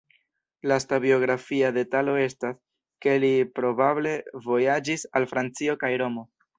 Lasta 0.69 0.97
biografia 1.03 1.69
detalo 1.75 2.17
estas, 2.23 2.57
ke 3.07 3.15
li 3.27 3.31
probable 3.61 4.17
vojaĝis 4.51 5.09
al 5.21 5.33
Francio 5.35 5.83
kaj 5.87 5.97
Romo. 6.07 6.31